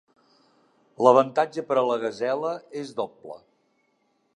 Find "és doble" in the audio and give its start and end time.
2.85-3.41